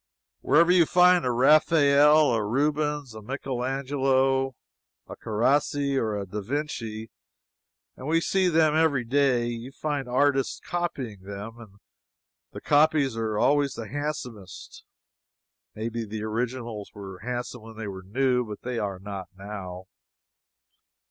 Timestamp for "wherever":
0.39-0.71